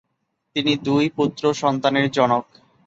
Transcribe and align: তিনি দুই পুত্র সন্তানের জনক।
তিনি 0.55 0.73
দুই 0.85 1.05
পুত্র 1.17 1.43
সন্তানের 1.53 2.07
জনক। 2.11 2.45